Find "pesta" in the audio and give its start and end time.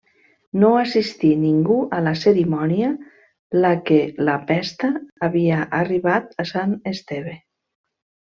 4.53-4.91